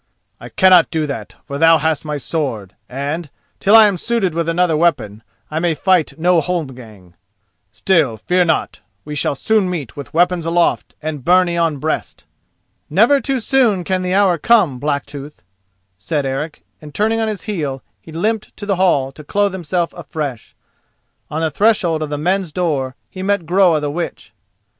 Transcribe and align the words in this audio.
"I 0.39 0.49
cannot 0.49 0.89
do 0.89 1.05
that, 1.05 1.35
for 1.45 1.59
thou 1.59 1.77
hast 1.77 2.05
my 2.05 2.17
sword; 2.17 2.75
and, 2.89 3.29
till 3.59 3.75
I 3.75 3.85
am 3.85 3.97
suited 3.97 4.33
with 4.33 4.49
another 4.49 4.75
weapon, 4.75 5.21
I 5.51 5.59
may 5.59 5.75
fight 5.75 6.17
no 6.17 6.41
holmgang. 6.41 7.13
Still, 7.71 8.17
fear 8.17 8.43
not: 8.43 8.81
we 9.05 9.13
shall 9.13 9.35
soon 9.35 9.69
meet 9.69 9.95
with 9.95 10.11
weapons 10.11 10.43
aloft 10.47 10.95
and 11.03 11.23
byrnie 11.23 11.55
on 11.55 11.77
breast." 11.77 12.25
"Never 12.89 13.19
too 13.21 13.39
soon 13.39 13.83
can 13.83 14.01
the 14.01 14.15
hour 14.15 14.39
come, 14.39 14.79
Blacktooth," 14.79 15.43
said 15.99 16.25
Eric, 16.25 16.63
and 16.81 16.95
turning 16.95 17.19
on 17.19 17.27
his 17.27 17.43
heel, 17.43 17.83
he 18.01 18.11
limped 18.11 18.57
to 18.57 18.65
the 18.65 18.77
hall 18.77 19.11
to 19.11 19.23
clothe 19.23 19.53
himself 19.53 19.93
afresh. 19.93 20.55
On 21.29 21.41
the 21.41 21.51
threshold 21.51 22.01
of 22.01 22.09
the 22.09 22.17
men's 22.17 22.51
door 22.51 22.95
he 23.07 23.21
met 23.21 23.45
Groa 23.45 23.79
the 23.79 23.91
Witch. 23.91 24.33